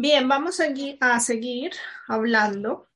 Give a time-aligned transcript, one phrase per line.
[0.00, 1.72] Bien, vamos a, seguir
[2.06, 2.86] hablando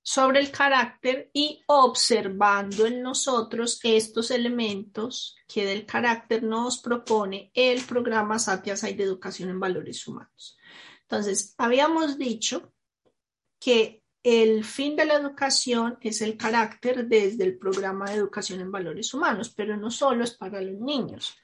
[0.00, 7.82] sobre el carácter y observando en nosotros estos elementos que del carácter nos propone el
[7.82, 10.56] programa Satya Sai de Educación en Valores Humanos.
[11.00, 12.72] Entonces, habíamos dicho
[13.58, 18.70] que el fin de la educación es el carácter desde el programa de educación en
[18.70, 21.36] valores humanos, pero no solo es para los niños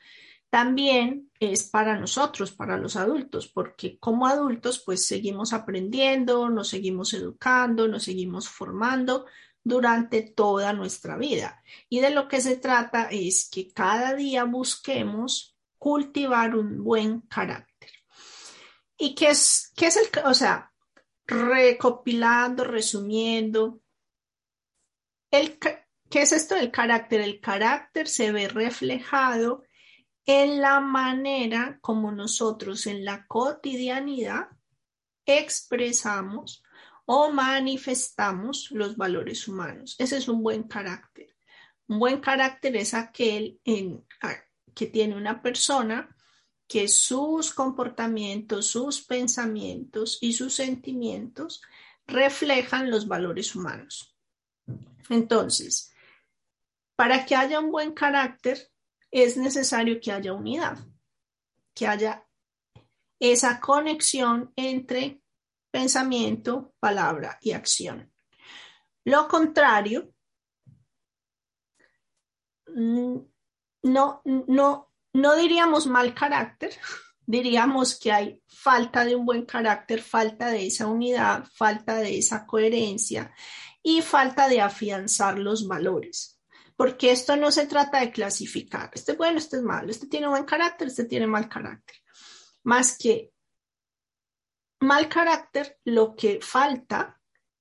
[0.56, 7.12] también es para nosotros, para los adultos, porque como adultos pues seguimos aprendiendo, nos seguimos
[7.12, 9.26] educando, nos seguimos formando
[9.62, 11.62] durante toda nuestra vida.
[11.90, 17.90] Y de lo que se trata es que cada día busquemos cultivar un buen carácter.
[18.96, 20.72] ¿Y qué es, qué es el, o sea,
[21.26, 23.82] recopilando, resumiendo,
[25.30, 27.20] el, ¿qué es esto del carácter?
[27.20, 29.65] El carácter se ve reflejado
[30.26, 34.48] en la manera como nosotros en la cotidianidad
[35.24, 36.62] expresamos
[37.04, 39.94] o manifestamos los valores humanos.
[39.98, 41.36] Ese es un buen carácter.
[41.86, 44.04] Un buen carácter es aquel en,
[44.74, 46.14] que tiene una persona
[46.66, 51.62] que sus comportamientos, sus pensamientos y sus sentimientos
[52.08, 54.16] reflejan los valores humanos.
[55.08, 55.92] Entonces,
[56.96, 58.68] para que haya un buen carácter,
[59.22, 60.78] es necesario que haya unidad,
[61.74, 62.26] que haya
[63.18, 65.22] esa conexión entre
[65.70, 68.12] pensamiento, palabra y acción.
[69.04, 70.12] Lo contrario,
[72.66, 73.16] mm,
[73.84, 76.72] no, no, no diríamos mal carácter,
[77.26, 82.46] diríamos que hay falta de un buen carácter, falta de esa unidad, falta de esa
[82.46, 83.32] coherencia
[83.82, 86.35] y falta de afianzar los valores
[86.76, 90.28] porque esto no se trata de clasificar, este es bueno, este es malo, este tiene
[90.28, 91.96] buen carácter, este tiene mal carácter.
[92.62, 93.32] Más que
[94.80, 97.20] mal carácter, lo que falta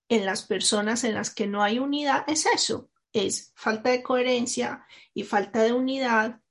[0.10, 4.86] en las personas en las que no hay unidad es eso, es falta de coherencia
[5.14, 6.42] y falta de unidad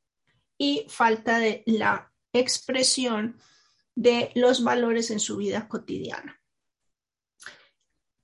[0.56, 3.38] y falta de la expresión
[3.94, 6.41] de los valores en su vida cotidiana.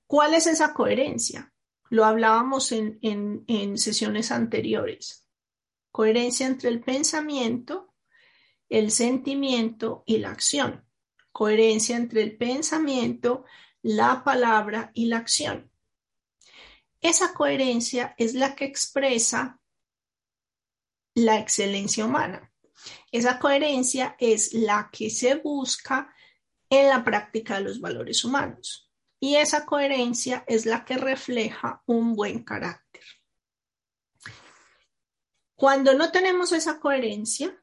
[0.07, 1.53] ¿Cuál es esa coherencia?
[1.91, 5.27] Lo hablábamos en, sesiones anteriores.
[5.91, 7.93] Coherencia entre el pensamiento,
[8.69, 10.87] el sentimiento y la acción.
[11.33, 13.43] Coherencia entre el pensamiento,
[13.81, 15.69] la palabra y la acción.
[17.01, 19.59] Esa coherencia es la que expresa
[21.13, 22.53] la excelencia humana.
[23.11, 26.15] Esa coherencia es la que se busca
[26.69, 28.90] en la práctica de los valores humanos
[29.23, 33.03] y esa coherencia es la que refleja un buen carácter.
[35.55, 37.55] Cuando no tenemos esa coherencia,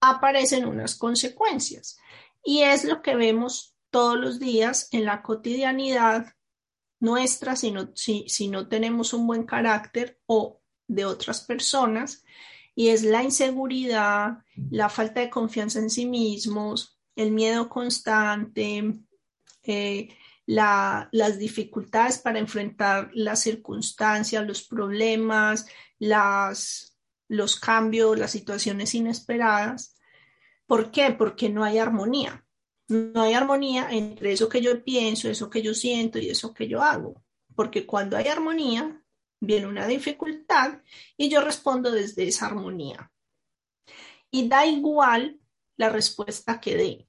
[0.00, 1.96] aparecen unas consecuencias
[2.42, 6.34] y es lo que vemos todos los días en la cotidianidad
[6.98, 12.24] nuestra si no, si, si no tenemos un buen carácter o de otras personas
[12.74, 14.38] y es la inseguridad,
[14.70, 19.00] la falta de confianza en sí mismos, el miedo constante,
[19.62, 20.08] eh,
[20.46, 25.66] las dificultades para enfrentar las circunstancias, los problemas,
[25.98, 26.98] las,
[27.28, 29.96] los cambios, las situaciones inesperadas.
[30.66, 31.12] ¿Por qué?
[31.12, 32.44] Porque no hay armonía.
[32.88, 36.66] No hay armonía entre eso que yo pienso, eso que yo siento y eso que
[36.66, 37.22] yo hago.
[37.54, 39.00] Porque cuando hay armonía,
[39.40, 40.80] viene una dificultad
[41.16, 43.12] y yo respondo desde esa armonía.
[44.30, 45.40] Y da igual
[45.76, 47.08] la respuesta que dé.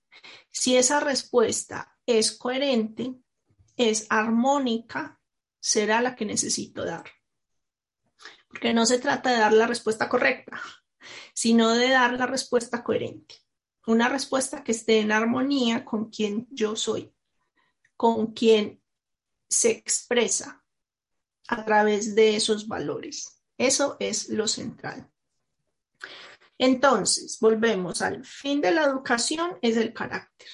[0.52, 3.16] Si esa respuesta es coherente,
[3.76, 5.20] es armónica,
[5.60, 7.06] será la que necesito dar.
[8.48, 10.62] Porque no se trata de dar la respuesta correcta,
[11.34, 13.36] sino de dar la respuesta coherente.
[13.88, 17.14] Una respuesta que esté en armonía con quien yo soy,
[17.96, 18.82] con quien
[19.50, 20.64] se expresa
[21.48, 23.42] a través de esos valores.
[23.58, 25.12] Eso es lo central.
[26.58, 30.48] Entonces, volvemos al fin de la educación, es el carácter.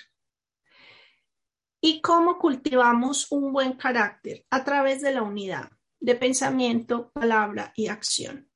[1.90, 4.46] ¿Y cómo cultivamos un buen carácter?
[4.50, 8.52] A través de la unidad de pensamiento, palabra y acción.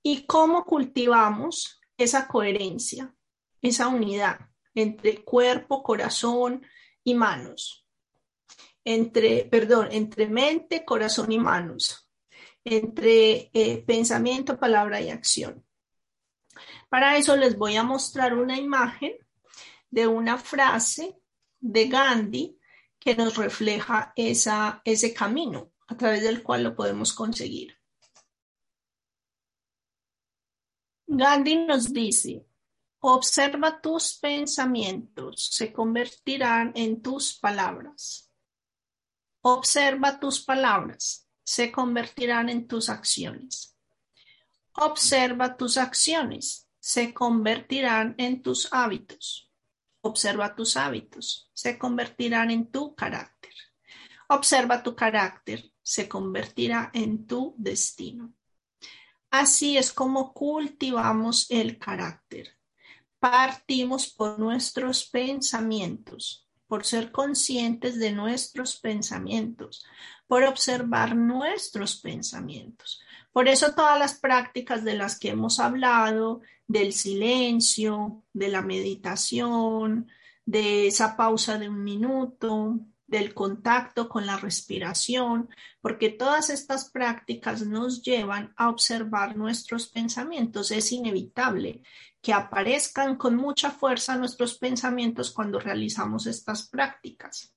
[0.00, 3.12] ¿Y cómo cultivamos esa coherencia,
[3.60, 4.38] esa unidad
[4.76, 6.64] entre cuerpo, corazón
[7.02, 7.84] y manos?
[8.84, 12.08] Entre, perdón, entre mente, corazón y manos.
[12.62, 15.66] Entre eh, pensamiento, palabra y acción.
[16.88, 19.14] Para eso les voy a mostrar una imagen
[19.90, 21.18] de una frase
[21.64, 22.58] de Gandhi
[22.98, 27.78] que nos refleja ese camino a través del cual lo podemos conseguir.
[31.06, 32.46] Gandhi nos dice,
[33.06, 38.32] Observa tus pensamientos, se convertirán en tus palabras.
[39.42, 43.76] Observa tus palabras, se convertirán en tus acciones.
[44.72, 49.52] Observa tus acciones, se convertirán en tus hábitos.
[50.06, 53.54] Observa tus hábitos, se convertirán en tu carácter.
[54.28, 58.34] Observa tu carácter, se convertirá en tu destino.
[59.30, 62.54] Así es como cultivamos el carácter.
[63.18, 69.86] Partimos por nuestros pensamientos, por ser conscientes de nuestros pensamientos,
[70.26, 73.00] por observar nuestros pensamientos.
[73.32, 80.08] Por eso todas las prácticas de las que hemos hablado, del silencio, de la meditación,
[80.46, 85.48] de esa pausa de un minuto, del contacto con la respiración,
[85.80, 90.70] porque todas estas prácticas nos llevan a observar nuestros pensamientos.
[90.70, 91.82] Es inevitable
[92.20, 97.54] que aparezcan con mucha fuerza nuestros pensamientos cuando realizamos estas prácticas.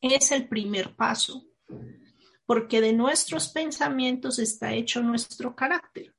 [0.00, 1.44] Es el primer paso,
[2.46, 6.14] porque de nuestros pensamientos está hecho nuestro carácter.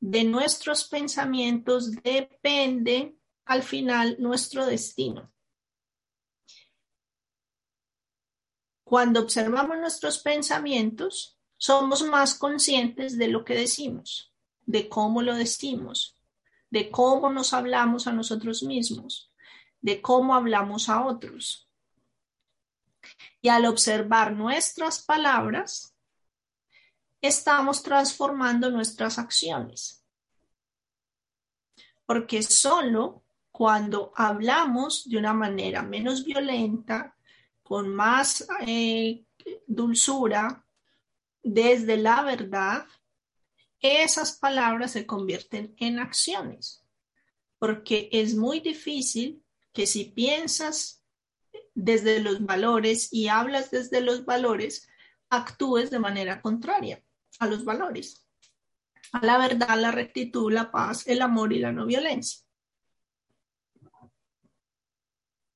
[0.00, 5.32] De nuestros pensamientos depende al final nuestro destino.
[8.84, 14.32] Cuando observamos nuestros pensamientos, somos más conscientes de lo que decimos,
[14.64, 16.16] de cómo lo decimos,
[16.70, 19.32] de cómo nos hablamos a nosotros mismos,
[19.80, 21.68] de cómo hablamos a otros.
[23.40, 25.95] Y al observar nuestras palabras,
[27.20, 30.04] estamos transformando nuestras acciones.
[32.04, 37.16] Porque solo cuando hablamos de una manera menos violenta,
[37.62, 39.24] con más eh,
[39.66, 40.64] dulzura,
[41.42, 42.86] desde la verdad,
[43.80, 46.84] esas palabras se convierten en acciones.
[47.58, 49.42] Porque es muy difícil
[49.72, 51.02] que si piensas
[51.74, 54.88] desde los valores y hablas desde los valores,
[55.28, 57.02] actúes de manera contraria
[57.38, 58.26] a los valores,
[59.12, 62.44] a la verdad, la rectitud, la paz, el amor y la no violencia.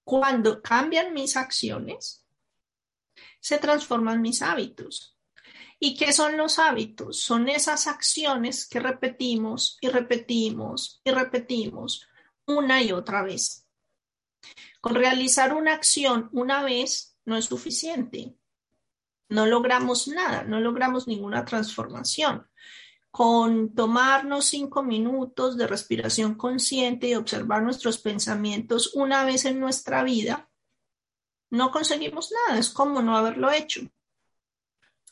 [0.05, 2.27] Cuando cambian mis acciones,
[3.41, 5.17] se transforman mis hábitos.
[5.79, 7.21] ¿Y qué son los hábitos?
[7.21, 12.07] Son esas acciones que repetimos y repetimos y repetimos
[12.47, 13.67] una y otra vez.
[14.81, 18.37] Con realizar una acción una vez no es suficiente.
[19.31, 22.47] No logramos nada, no logramos ninguna transformación
[23.11, 30.05] con tomarnos cinco minutos de respiración consciente y observar nuestros pensamientos una vez en nuestra
[30.05, 30.49] vida,
[31.51, 33.81] no conseguimos nada, es como no haberlo hecho.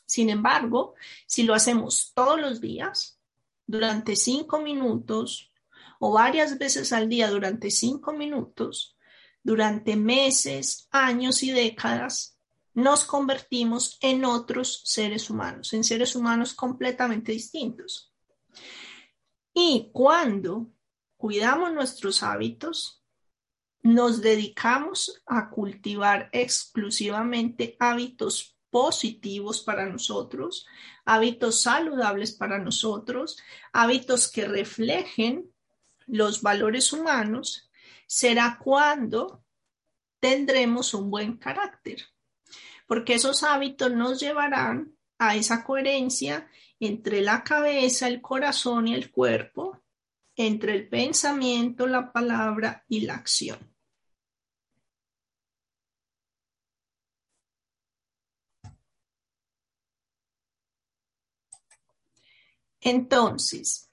[0.05, 0.95] Sin embargo,
[1.27, 3.19] si lo hacemos todos los días,
[3.67, 5.51] durante cinco minutos
[5.99, 8.97] o varias veces al día durante cinco minutos,
[9.43, 12.38] durante meses, años y décadas,
[12.79, 18.13] nos convertimos en otros seres humanos, en seres humanos completamente distintos.
[19.53, 20.71] Y cuando
[21.17, 23.03] cuidamos nuestros hábitos,
[23.81, 30.65] nos dedicamos a cultivar exclusivamente hábitos positivos para nosotros,
[31.05, 33.37] hábitos saludables para nosotros,
[33.73, 35.51] hábitos que reflejen
[36.05, 37.69] los valores humanos,
[38.05, 39.43] será cuando
[40.19, 42.05] tendremos un buen carácter
[42.89, 49.11] porque esos hábitos nos llevarán a esa coherencia entre la cabeza, el corazón y el
[49.11, 49.83] cuerpo,
[50.35, 53.59] entre el pensamiento, la palabra y la acción.
[62.81, 63.91] Entonces,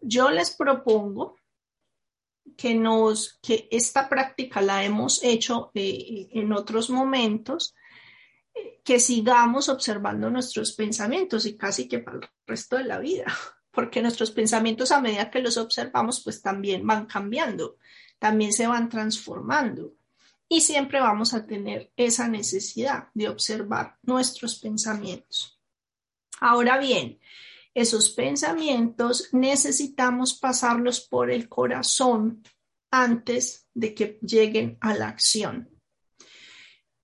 [0.00, 1.36] yo les propongo
[2.56, 7.74] que nos, que esta práctica la hemos hecho eh, en otros momentos,
[8.82, 13.26] que sigamos observando nuestros pensamientos y casi que para el resto de la vida,
[13.70, 17.76] porque nuestros pensamientos a medida que los observamos, pues también van cambiando,
[18.18, 19.92] también se van transformando
[20.48, 25.60] y siempre vamos a tener esa necesidad de observar nuestros pensamientos.
[26.40, 27.18] Ahora bien,
[27.76, 32.42] esos pensamientos necesitamos pasarlos por el corazón
[32.90, 35.68] antes de que lleguen a la acción.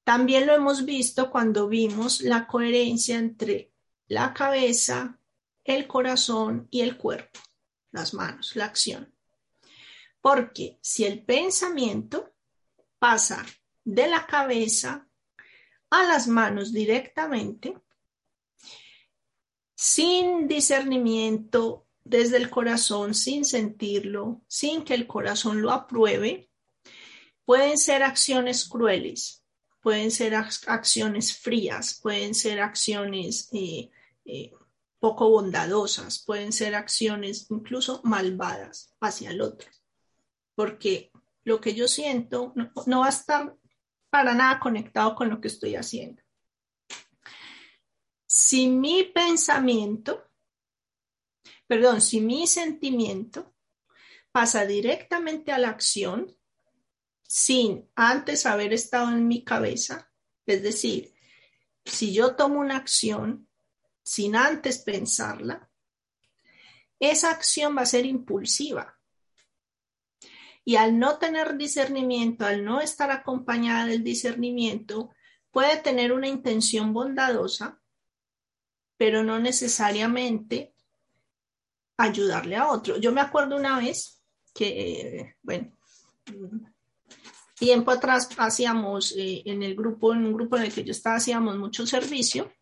[0.03, 3.71] También lo hemos visto cuando vimos la coherencia entre
[4.07, 5.21] la cabeza,
[5.63, 7.39] el corazón y el cuerpo,
[7.91, 9.15] las manos, la acción.
[10.23, 12.33] Porque si el pensamiento
[12.99, 13.45] pasa
[13.85, 15.07] de la cabeza
[15.91, 17.77] a las manos directamente,
[19.83, 26.49] sin discernimiento, desde el corazón sin sentirlo, sin que el corazón lo apruebe,
[27.45, 29.45] pueden ser acciones crueles,
[29.81, 33.91] pueden ser acciones frías, pueden ser acciones eh,
[34.25, 34.53] eh,
[35.01, 39.69] poco bondadosas, pueden ser acciones incluso malvadas hacia el otro,
[40.55, 41.11] porque
[41.43, 42.55] lo que yo siento
[42.87, 43.57] no va a estar
[44.11, 46.22] para nada conectado con lo que estoy haciendo.
[48.53, 50.29] Si mi pensamiento,
[51.67, 53.55] perdón, si mi sentimiento
[54.31, 56.37] pasa directamente a la acción
[57.23, 60.13] sin antes haber estado en mi cabeza,
[60.45, 61.15] es decir,
[61.87, 63.49] si yo tomo una acción
[64.03, 65.71] sin antes pensarla,
[67.01, 68.99] esa acción va a ser impulsiva.
[70.63, 75.09] Y al no tener discernimiento, al no estar acompañada del discernimiento,
[75.51, 77.82] puede tener una intención bondadosa,
[79.03, 80.77] pero no necesariamente
[81.97, 82.99] ayudarle a otro.
[82.99, 84.23] Yo me acuerdo una vez
[84.55, 85.77] que, bueno,
[87.57, 91.17] tiempo atrás hacíamos eh, en el grupo, en un grupo en el que yo estaba,
[91.17, 92.53] hacíamos mucho servicio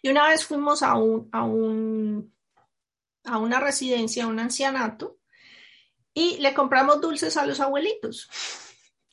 [0.00, 2.32] y una vez fuimos a, un, a, un,
[3.24, 5.18] a una residencia, a un ancianato,
[6.14, 8.28] y le compramos dulces a los abuelitos.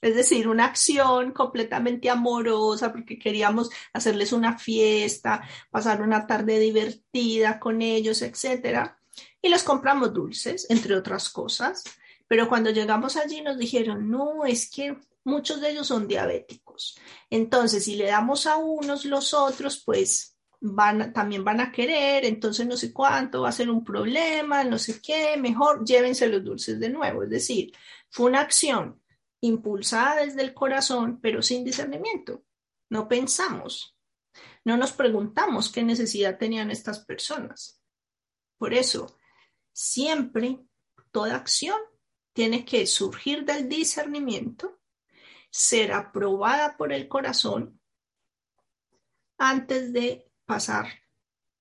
[0.04, 7.58] Es decir, una acción completamente amorosa porque queríamos hacerles una fiesta, pasar una tarde divertida
[7.58, 8.92] con ellos, etc.
[9.42, 11.86] Y les compramos dulces, entre otras cosas.
[12.28, 17.00] Pero cuando llegamos allí nos dijeron, no, es que muchos de ellos son diabéticos.
[17.30, 22.68] Entonces, si le damos a unos los otros, pues van, también van a querer, entonces
[22.68, 26.78] no sé cuánto, va a ser un problema, no sé qué, mejor llévense los dulces
[26.78, 27.24] de nuevo.
[27.24, 27.72] Es decir,
[28.10, 29.02] fue una acción
[29.44, 32.46] impulsada desde el corazón, pero sin discernimiento.
[32.90, 33.98] No pensamos,
[34.64, 37.82] no nos preguntamos qué necesidad tenían estas personas.
[38.58, 39.18] Por eso,
[39.74, 40.60] siempre
[41.12, 41.78] toda acción
[42.32, 44.80] tiene que surgir del discernimiento,
[45.50, 47.82] ser aprobada por el corazón
[49.38, 50.88] antes de pasar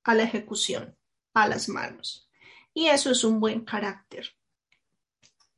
[0.04, 0.96] a la ejecución,
[1.34, 2.30] a las manos.
[2.72, 4.28] Y eso es un buen carácter.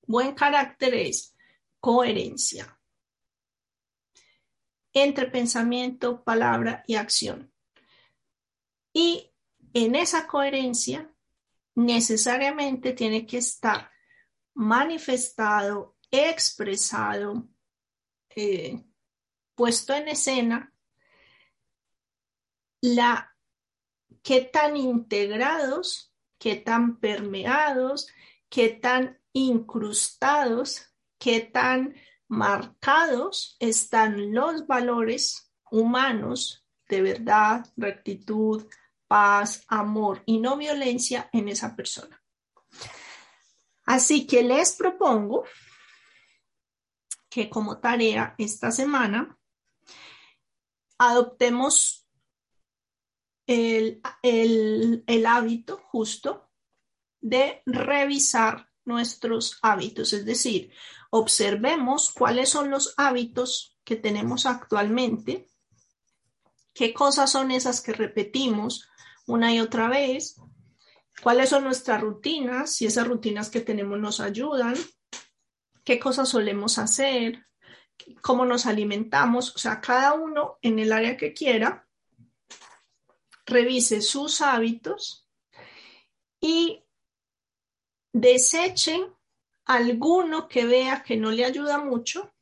[0.06, 1.33] Buen carácter es
[1.84, 2.80] coherencia
[4.94, 7.52] entre pensamiento, palabra y acción.
[8.94, 9.34] Y
[9.74, 11.14] en esa coherencia
[11.74, 13.90] necesariamente tiene que estar
[14.54, 17.50] manifestado, expresado,
[18.34, 18.82] eh,
[19.54, 20.74] puesto en escena
[22.80, 23.36] la
[24.22, 28.08] qué tan integrados, qué tan permeados,
[28.48, 30.93] qué tan incrustados,
[31.24, 31.94] qué tan
[32.28, 38.66] marcados están los valores humanos de verdad, rectitud,
[39.08, 42.22] paz, amor y no violencia en esa persona.
[43.86, 45.44] Así que les propongo
[47.30, 49.38] que como tarea esta semana
[50.98, 52.06] adoptemos
[53.46, 54.02] el,
[55.26, 56.50] hábito justo
[57.22, 60.70] de revisar nuestros hábitos, es decir,
[61.10, 65.48] observemos cuáles son los hábitos que tenemos actualmente,
[66.72, 68.88] qué cosas son esas que repetimos
[69.26, 70.36] una y otra vez,
[71.22, 74.74] cuáles son nuestras rutinas, si esas rutinas que tenemos nos ayudan,
[75.84, 77.46] qué cosas solemos hacer,
[78.20, 81.86] cómo nos alimentamos, o sea, cada uno en el área que quiera,
[83.46, 85.28] revise sus hábitos
[86.40, 86.73] y
[88.14, 89.12] desechen
[89.66, 92.32] alguno que vea que no le ayuda mucho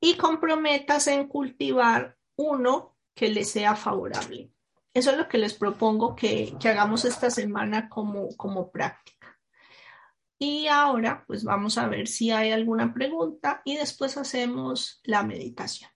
[0.00, 4.52] y comprométase en cultivar uno que le sea favorable.
[4.92, 9.38] Eso es lo que les propongo que, que hagamos esta semana como, como práctica.
[10.38, 15.90] Y ahora pues vamos a ver si hay alguna pregunta y después hacemos la meditación.